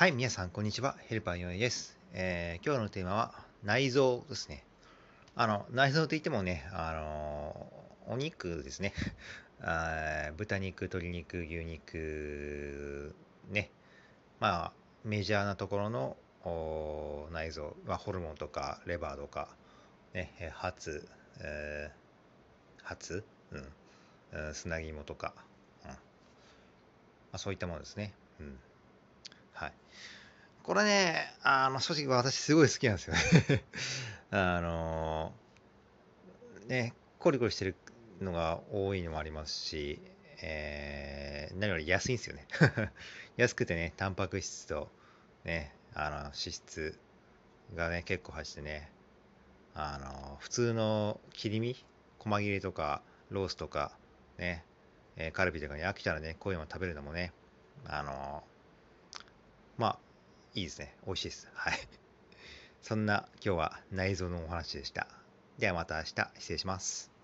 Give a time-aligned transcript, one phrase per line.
[0.00, 0.96] はい、皆さん、こんにちは。
[1.08, 4.64] ヘルパーヨネです、えー、今日のテーマは内臓ですね。
[5.36, 7.70] あの、内臓といってもね、あの
[8.06, 8.94] お肉ですね。
[9.60, 13.14] あ豚肉、鶏肉、牛肉、
[13.50, 13.70] ね。
[14.38, 14.72] まあ、
[15.04, 19.54] メジャーなところの内臓、まあ、ホルモンとか、レバーとか、
[20.14, 21.06] ね、ハツ、
[22.82, 23.22] ハツ、
[24.32, 25.34] うん、砂肝とか、
[25.84, 25.96] うんま
[27.32, 28.14] あ、そういったものですね。
[28.40, 28.58] うん
[29.60, 29.72] はい。
[30.62, 33.64] これね、あの、正直私すごい好きなんですよね
[34.32, 35.34] あの
[36.66, 37.76] ね、コリコリしてる
[38.22, 40.00] のが多いのもありますし、
[40.40, 42.46] えー、何より安いんですよね
[43.36, 44.90] 安くてね、タンパク質と、
[45.44, 46.98] ね、あの、脂質
[47.74, 48.90] がね、結構入ってね、
[49.74, 51.84] あの、普通の切り身、
[52.18, 53.92] 細切れとか、ロースとか、
[54.38, 54.64] ね、
[55.16, 57.34] え、カルビとかに飽きたらね、こういうの食べるのもね、
[57.84, 58.42] あの、
[59.80, 59.98] まあ、
[60.52, 60.94] いいですね。
[61.06, 61.48] 美味しいです。
[61.54, 61.72] はい。
[62.82, 65.06] そんな今日は内臓のお話でした。
[65.58, 67.19] ではまた明日失礼します。